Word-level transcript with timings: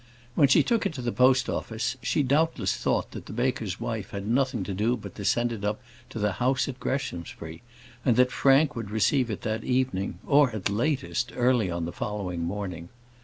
When 0.33 0.47
she 0.47 0.63
took 0.63 0.87
it 0.87 0.95
to 0.95 1.01
the 1.03 1.11
post 1.11 1.47
office, 1.47 1.95
she 2.01 2.23
doubtless 2.23 2.75
thought 2.75 3.11
that 3.11 3.27
the 3.27 3.33
baker's 3.33 3.79
wife 3.79 4.09
had 4.09 4.27
nothing 4.27 4.63
to 4.63 4.73
do 4.73 4.97
but 4.97 5.13
to 5.13 5.23
send 5.23 5.51
it 5.51 5.63
up 5.63 5.79
to 6.09 6.17
the 6.17 6.31
house 6.41 6.67
at 6.67 6.79
Greshamsbury, 6.79 7.61
and 8.03 8.15
that 8.15 8.31
Frank 8.31 8.75
would 8.75 8.89
receive 8.89 9.29
it 9.29 9.41
that 9.43 9.63
evening, 9.63 10.17
or, 10.25 10.49
at 10.55 10.71
latest, 10.71 11.31
early 11.35 11.69
on 11.69 11.85
the 11.85 11.93
following 11.93 12.39
morning. 12.41 12.89